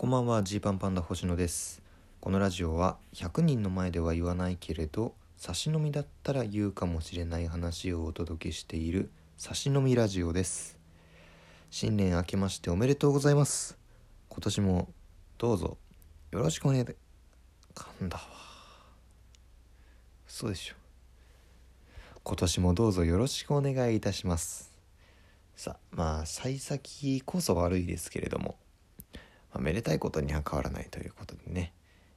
[0.00, 1.82] こんばんはジーパンパンダ星野です。
[2.22, 10.78] このラジオは100人の前では言わないけれど差し飲みだったら言うかもしれない話をお届けしている差し飲みラジオです。
[11.68, 13.76] 新年明けましておめでとうございます。
[14.30, 14.88] 今年も
[15.36, 15.76] どうぞ
[16.30, 16.84] よろしくお願い。
[17.74, 18.22] 噛んだわ。
[20.26, 20.76] そうでしょ。
[22.24, 24.72] 今年もどうぞよろしくお願いいたします。
[25.56, 28.56] さあまあ幸先こそ悪いですけれども。
[29.52, 31.72] まあ、めでたいことには変わらないということでね、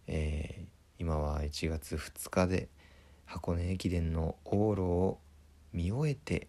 [0.07, 0.65] えー、
[0.99, 2.69] 今は1月2日で
[3.25, 5.19] 箱根駅伝の往路を
[5.73, 6.47] 見終えて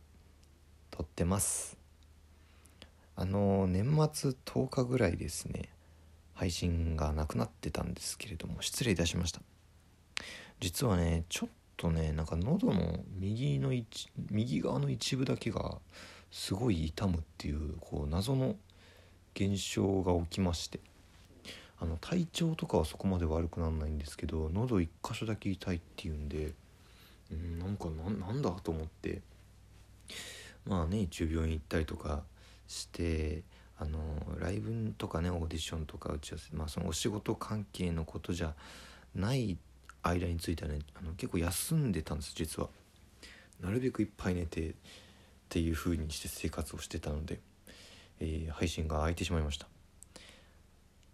[0.91, 1.79] 撮ってます。
[3.17, 5.69] あの年末10日ぐらいですね
[6.35, 9.41] 配信がなくなってたんですけれども失礼いたしました。
[10.61, 13.73] 実はねちょっとねなんか喉の右の
[14.31, 15.79] 右側の一部だけが
[16.31, 18.57] すごい痛むっていうこう謎の
[19.35, 20.81] 現象が起きまして
[21.81, 26.53] あの体調とかはそこまで悪くならないんですけど喉一箇所だけ痛いっていうんで
[27.33, 29.21] うんなんかなんだと思って
[30.67, 32.23] まあね一応病院行ったりとか
[32.69, 33.43] して
[33.79, 33.99] あの
[34.39, 38.55] ライブとかねオーディションとか打ち合わせまあそのお仕事関係のことじゃ
[39.15, 39.59] ない
[40.03, 42.69] 間についてはねあの結構休んでたんです実は。
[43.61, 44.75] なるべくいっぱい寝てっ
[45.49, 47.41] ていう風にして生活をしてたので。
[48.21, 49.67] えー、配信が空いてしまいました。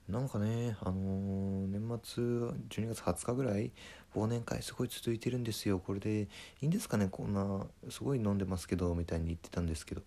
[0.08, 2.24] なんかねあのー、年末
[2.68, 3.70] 12月20日ぐらい
[4.14, 5.78] 忘年会すごい続いてるんですよ。
[5.78, 6.28] これでい
[6.62, 10.02] いんですかねこんなすごい飲んでますけどみたいに言ってたんですけど。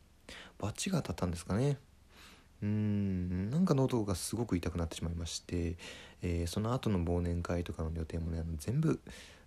[0.59, 1.77] バチが当たったんですかね。
[2.61, 5.75] うーんなんか喉がすごく痛くなってしまいまして、
[6.21, 9.01] えー、その後の忘年会とかの予定もねあの全部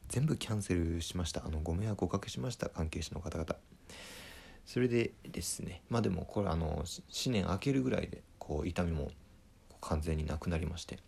[0.08, 1.44] 全部キャンセルしました。
[1.44, 3.56] あのご迷惑をおかけしました関係者の方々。
[4.66, 9.10] それでですねまあでもこれあの新年明けるぐらいでこう痛みも
[9.80, 10.98] 完全になくなりまして、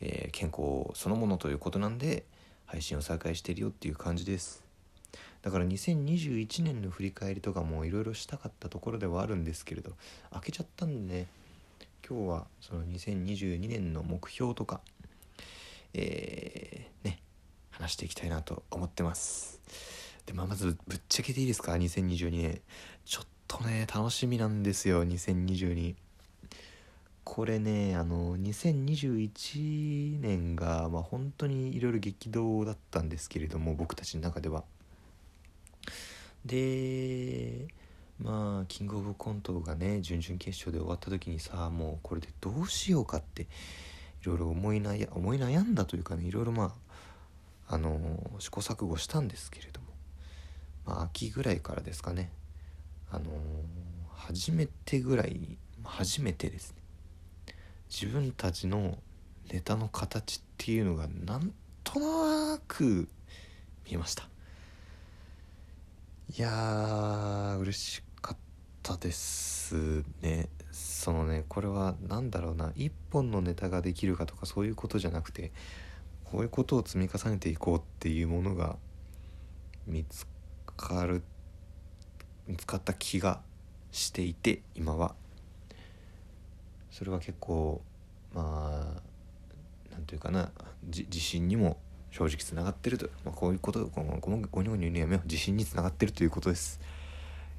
[0.00, 2.24] えー、健康そのものということなんで
[2.66, 4.64] 配信を再開してるよっていう感じです。
[5.42, 9.92] だから2021年の振り返りとかもいろいろしたかったところではあるんですけれど
[10.30, 11.26] 開けちゃったんでね
[12.06, 14.80] 今日はその2022年の目標とか
[15.94, 17.18] えー、ね
[17.70, 19.60] 話していきたいなと思ってます。
[20.30, 22.60] で、まあ、まずぶっちゃけていいですか？2022年
[23.04, 25.96] ちょっとね楽しみなんですよ2022
[27.24, 34.64] これねあの2021年が、まあ、本当にいろいろ激動だったんですけれども僕たちの中では。
[36.46, 37.66] で
[38.18, 43.46] まあキングオブコントがね準々決勝で終わった時にさもうこれでどうしようかってい
[44.24, 46.74] ろいろ思い悩んだというかねいろいろま
[47.68, 49.79] ああの試行錯誤したんですけれど
[50.86, 52.30] まあ、秋ぐらいからですかね。
[53.10, 53.28] あのー、
[54.10, 57.54] 初めてぐらい初めてですね。
[57.90, 58.98] 自分たちの
[59.52, 61.52] ネタの形っていうのがなん
[61.82, 63.08] となく
[63.84, 64.28] 見えました。
[66.36, 68.36] いやー嬉しかっ
[68.82, 70.48] たですね。
[70.70, 72.72] そのねこれは何だろうな。
[72.76, 75.50] 一本のネタができるかとかそういうことじゃなくて
[76.24, 78.76] こういうことを積み重ねていこうっていうものが
[79.88, 80.26] 見つ
[80.80, 81.22] かる
[82.46, 83.40] 見つかった気が
[83.92, 85.14] していて今は。
[86.90, 87.80] それは結構
[88.34, 89.02] まあ
[89.92, 90.50] 何て言うかな
[90.88, 91.78] 自信にも
[92.10, 96.80] 正直つながってると、まあ、こういうことこのゴニゴニゴニ言うのやめよう自信につながってるということです。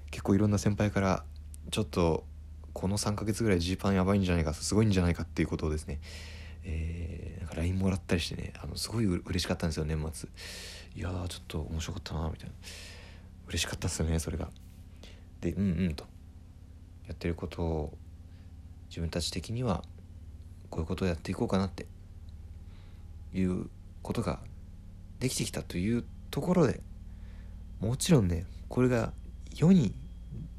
[0.10, 1.24] 結構いろんな先輩から
[1.70, 2.26] ちょっと
[2.74, 6.00] この3ヶ月ぐらいジーパンやばいんじゃないかすごいんじゃないかっていうことをですね
[6.64, 10.30] えー、なんか LINE もらったりしてねあのすごい嬉しかったんですよ年末。
[10.96, 12.56] いやーちょっと面白かったなみたいな。
[13.52, 14.50] 嬉しかったっすよねそれが。
[15.42, 16.06] でうんうんと。
[17.06, 17.98] やってることを
[18.88, 19.84] 自分たち的には
[20.70, 21.86] こういうことをやっていこうかなって。
[23.34, 23.70] いう
[24.02, 24.40] ことが
[25.20, 26.82] できてきたというところで
[27.80, 29.14] もちろんねこれが
[29.54, 29.94] 世に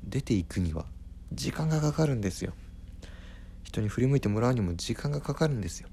[0.05, 0.87] 出ていくには
[1.33, 2.53] 時間がかかるんですよ。
[3.63, 5.89] 人に振り向いてもらうにも時間がかかるんですよ。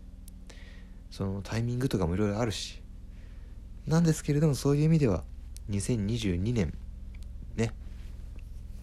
[1.11, 2.81] そのタイミングとかもいろいろあるし。
[3.87, 5.23] なんですけれどもそういう意味では
[5.69, 6.73] 2022年
[7.59, 7.73] ね。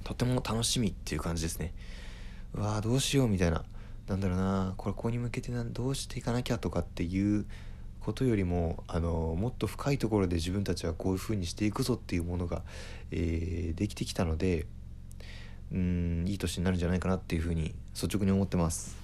[0.05, 1.73] とても楽しみっていう感じですね。
[2.55, 3.65] うわーどうしようみたいな。
[4.07, 4.75] なんだろうな。
[4.77, 7.45] これここに向けてなどうしていかなきゃとかっていう
[8.07, 12.63] ことよりもあのもっと深いところで自分たちはこういう風にしていくぞっていうものが、
[13.11, 14.67] えー、できてきたので
[15.73, 18.97] うんいい年になるんじゃないかなっていう風に率直に思ってます。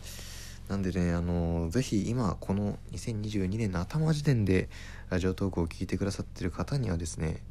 [0.69, 4.69] なんでねあの是非今この2022年の頭時点で
[5.11, 7.43] ラジオトークを聞いてくださってる方にはですね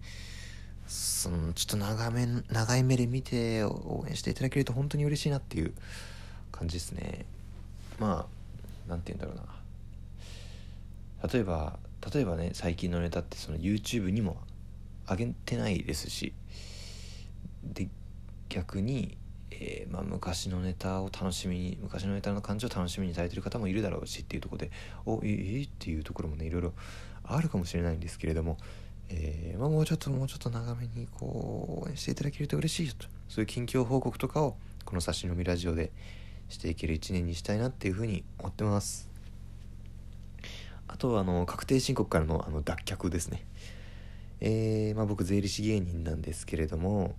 [1.22, 5.72] そのちょっと長め長い目で見て応援していただけると本当に嬉しいなっていう
[6.52, 7.26] 感じですね。
[8.00, 9.46] まあ何て言うんだろ
[11.22, 11.30] うな。
[11.32, 11.78] 例えば
[12.12, 14.38] 例えばね最近のネタってその YouTube にも
[15.08, 16.34] 上げてないですし
[17.64, 17.88] で
[18.50, 19.16] 逆に、
[19.52, 24.72] えー、まあ、昔のネタを楽しみに昔のネタの感じを楽しみにされてる方もいるだろうしっていうとこで
[25.06, 26.74] おえー、っていうところもねいろいろ
[27.24, 28.58] あるかもしれないんですけれども、
[29.14, 33.08] えー、まあ、もうちょっともうちょっと長めにこう応援していただけると嬉しいよと。
[33.28, 34.56] そういう近況報告とかを
[34.86, 35.92] この差し飲みラジオで
[36.50, 39.10] していける一年にしたいなっていうふうに思ってます。
[40.88, 43.44] あとはあの確定申告からのあの脱却ですね。
[44.40, 47.14] えー、まあ、僕税理士芸人なんですけれども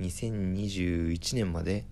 [0.00, 1.84] 2021年まで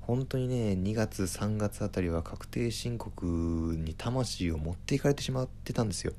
[0.00, 6.14] 本当にね2月3月あたりは確定申告に魂を持っていかれてしまってたんですよ。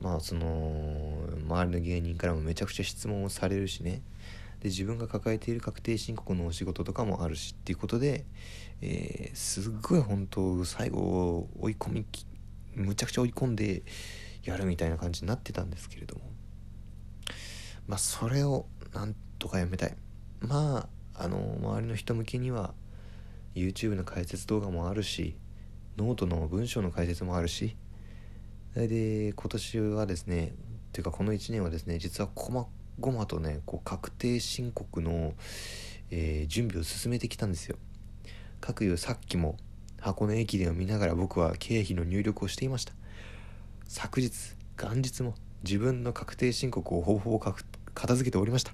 [0.00, 4.02] まあその周りの芸人からもめちゃくちゃ質問をされるしね。
[4.60, 8.24] で自分が抱えている確定申告のお仕事とかもあるしっていうことで、
[8.80, 12.06] えー、すっごい本当最後追い込み
[12.74, 13.82] むちゃくちゃ追い込んで
[14.44, 16.22] やるみたいな感じになってたんですけれども。
[17.86, 19.96] まあそれをなんとかやめたい。
[20.40, 22.74] まああの周りの人向けには
[23.54, 25.36] YouTube の解説動画もあるし
[25.96, 27.76] ノートの文章の解説もあるし
[28.86, 30.50] で今年はですねっ
[30.92, 32.66] ていうかこの1年はですね実はこま
[33.00, 35.34] ごまとねこう確定申告の、
[36.10, 37.76] えー、準備を進めてきたんですよ。
[38.60, 39.56] 各いうさっきも
[40.00, 42.92] 箱根駅伝を見ながら僕は経費の入力をしていました。
[43.86, 44.32] 昨日
[44.76, 45.34] 元日も
[45.64, 48.72] 自分の確定申告をほぼほぼ片付けておりました。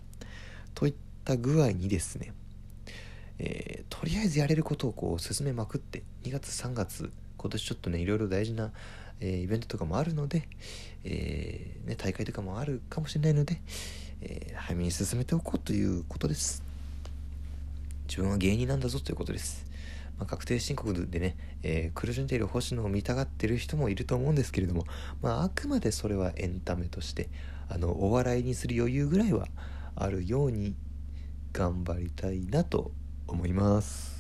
[0.75, 2.33] といった具合にですね、
[3.39, 8.73] えー、とりあえずやれることをこう進めまくって2月3月今年ちょっとねいろいろ大事な、
[9.21, 10.49] えー、イベントとかもあるので、
[11.05, 13.61] えー、ね、大会とかもあるかもしれないので、
[14.21, 16.63] え早めに進めておこうということです。
[18.09, 19.67] 自分は芸人なんだぞということです。
[20.19, 24.85] まあ、確定申告でね、えー、苦しんでいる星野を見たがってる人もいると思うんですけれども、
[25.23, 27.29] まあ、あくまでそれはエンタメとして
[27.69, 29.49] あのお笑いにする余裕ぐらいは
[29.97, 30.77] あるように
[31.53, 32.93] 頑張りたいなと
[33.27, 34.15] 思います。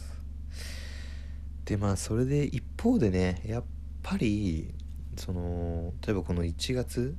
[1.65, 3.65] でまあそれで一方でねやっ
[4.03, 4.75] ぱり
[5.17, 7.17] その例えばこの1月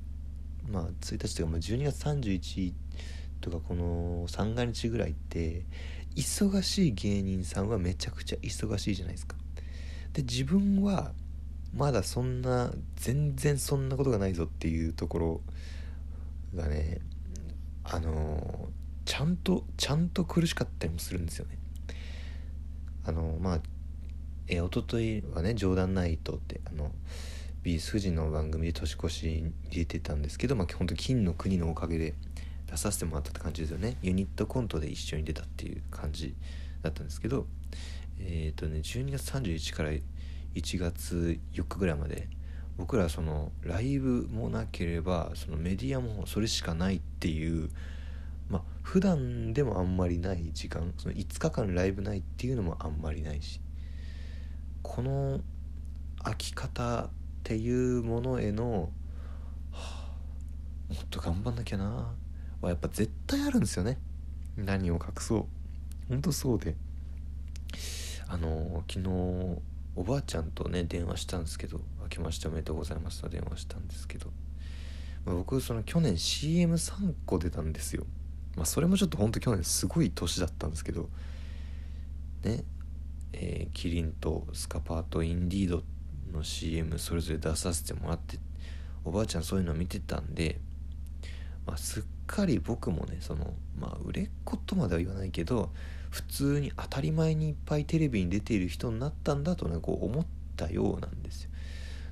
[0.69, 2.73] まあ1日というか12月31
[3.41, 5.63] とかこの三が日ぐらいって
[6.15, 9.35] 忙しい芸人さんはめちゃくちゃ忙しいじゃないですか。
[10.13, 11.11] で自分は
[11.75, 15.41] まだそんな全然そんなことがないぞっていうところ
[16.55, 17.01] がね
[17.83, 18.69] あの
[19.03, 21.57] ちゃんとちゃんと苦しかったりもするんですよね。
[23.05, 23.59] あのまあ
[24.47, 26.91] え一昨日はね「冗談ナイト」ってあの
[27.65, 32.13] ビースフジの番組で年越し入れてたんですけどまあ本当金の国のおかげで
[32.69, 33.97] 出させてもらったって感じですよね。
[34.03, 36.35] ユニットコントで一緒に出たっていう感じ
[36.83, 37.47] だったんですけど
[38.19, 40.03] えっ、ー、とね12月31日から1
[40.77, 42.27] 月4日ぐらいまで
[42.77, 47.71] 僕らそのライブもなければそのメディアもそれしかないっていう
[48.47, 53.59] まあ普段でもあんまりない時間その5日間ライブないっていうのもあんまりないし
[54.83, 55.39] この
[56.19, 57.09] 飽き方
[57.45, 58.89] っていうものへの、
[59.71, 60.09] は
[60.89, 62.15] あ、もっと頑張んなきゃな。
[62.59, 63.99] はやっぱ絶対あるんですよね。
[64.57, 65.45] 何を隠そう。
[66.09, 66.75] ほんとそうで。
[68.27, 69.09] あの昨日
[69.95, 74.31] おばあちゃんとね電話したんですけど「明けましておめでとうございます」と電話したんですけど、
[75.25, 78.07] 僕その去年 CM3 個出たんですよ。
[78.55, 81.11] まあそれもちょっとほんと去年すごい年だったんですけど
[82.43, 82.63] ね
[83.33, 85.83] えー、キリンとスカパーとインディードっ
[86.31, 88.37] の CM それぞれ出させてもらって
[89.03, 90.59] おばあちゃんそういうの見てたんで、
[91.65, 95.69] まあ、すっかり僕もねそのまあ売れっ子とまでは言わないけど
[96.09, 101.49] 普通に当たり前にいっぱいテレビに出ている人になったんだとねこう思ったようなんですよ。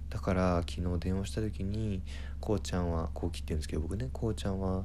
[0.10, 2.02] だから昨日電話した時に
[2.40, 4.84] こうちゃんはこう切ってるんですけど僕ねこうちゃんは、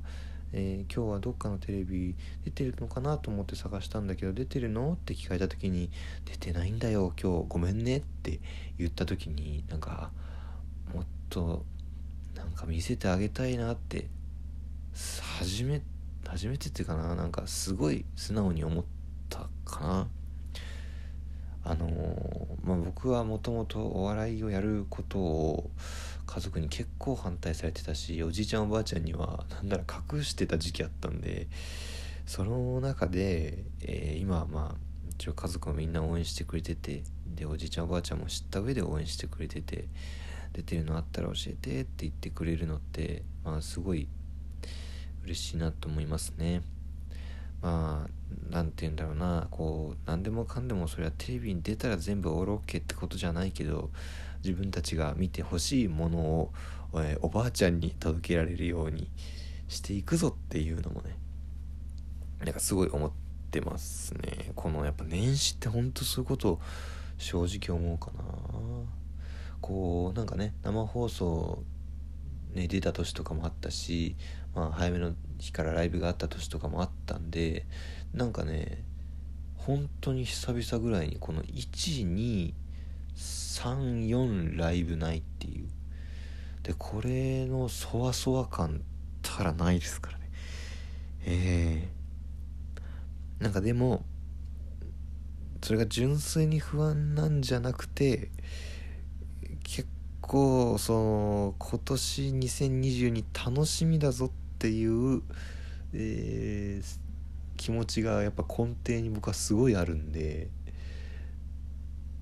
[0.52, 2.14] えー、今日はどっかのテレビ
[2.44, 4.94] 出てるのかなと思って探したんだけど出てるの？
[4.94, 5.90] って聞かれた時に
[6.24, 8.40] 出てないんだよ今日ごめんねって
[8.78, 10.10] 言った時になんか
[10.94, 11.64] もっと
[12.34, 14.06] なんか見せてあげたいなって
[15.38, 15.82] 初め
[16.26, 18.84] 初めてっていうかななんかすごい素直に思っ
[19.28, 20.08] たかな。
[21.64, 25.70] あのまあ僕はもともとお笑いをやることを
[26.28, 31.48] 家族に結構反対されてたしおじいちゃんおばあちゃんには何なら隠してた時期あったんで
[32.26, 37.02] その中で、えー、今はまあ一応家族もみんな応援してくれてて
[37.34, 39.86] でおじいちゃんおばあちゃんも知った上で応援してくれてて
[40.52, 44.06] 出てるのあったら教えてって言ってくれるのってまあすごい
[45.24, 46.62] 嬉しいなと思いますね。
[47.62, 48.10] まあ
[48.50, 53.90] 何て言うんだろうなこう何でもかんでもそれはテレビに出たら全部オールオッケーってことじゃないけど
[54.44, 56.52] 自分たちが見てほしいものを、
[56.94, 59.10] えー、おばあちゃんに届けられるように
[59.68, 61.16] していくぞっていうのもね
[62.44, 63.10] なんかすごい思っ
[63.50, 64.52] てますね。
[64.54, 66.60] このやっぱ年始ってほんとそういうこと
[67.16, 68.22] 正直思うかな。
[69.60, 71.64] こうなんかね生放送
[72.54, 74.16] ね出た年とかもあったし、
[74.54, 77.66] まあ、早めの日からライブがあった年とかもあったんで
[78.14, 78.84] なんかね
[79.56, 82.54] 本当に久々ぐらいにこの1 2
[83.18, 85.68] 34ライブないっていう。
[86.62, 88.82] でこれのそわそわ感
[89.22, 90.30] たらないですからね。
[91.24, 94.04] えー、なんかでも
[95.62, 98.30] それが純粋に不安なんじゃなくて
[99.64, 99.88] 結
[100.20, 105.22] 構その今年2022楽しみだぞっていう、
[105.92, 106.98] えー、
[107.56, 110.48] 気持ちがやっぱ根底に僕はすごいあるんで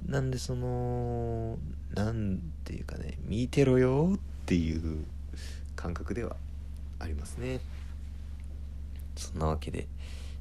[0.07, 1.59] なんでその
[1.95, 5.05] なんていうかね見てろよっていう
[5.75, 6.37] 感覚では
[6.99, 7.61] ありますね。
[9.17, 9.89] そんなわけで、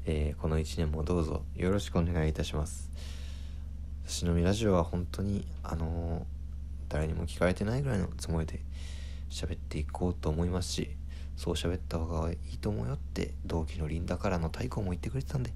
[0.05, 2.91] えー、この1年もどうぞよろしくお願いいたします。
[4.07, 6.23] 私のみラジオは本当にあのー、
[6.89, 8.59] 誰にも聞かれてないぐらいのつもりで
[9.31, 10.89] 喋っていこうと思いますし
[11.35, 15.51] そう喋った方がいいと思うよって同期のリンダからの太鼓も言ってくれてたんで、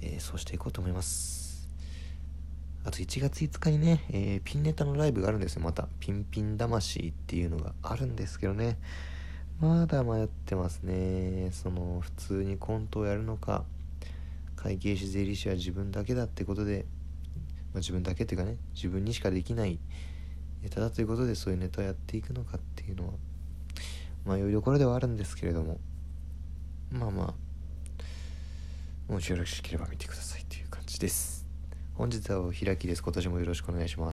[0.00, 1.43] えー、そうしていこうと思います。
[2.84, 5.62] あと1月5日にね、えー、ピンネタのライブがあるんですよ。
[5.62, 8.78] またピンピン魂っていうのがあるんですけどね。
[9.60, 11.50] まだ迷ってますね。
[11.52, 13.64] その普通にコントをやるのか
[14.56, 16.84] 会計士税理士は自分だけだってことで、
[17.72, 19.78] まあ、自分だけっていうかね自分にしかできない
[20.62, 23.12] ネタだということでそういうネタをやっていくのかっていうのは
[24.26, 25.78] まあ良いどころではあるんですけれども。
[26.90, 27.34] まあま
[29.08, 31.33] あもしよろしければ見てくださいという感じです。
[31.96, 33.02] 本日はお開きです。
[33.04, 34.02] 今年もよろしくお願いします。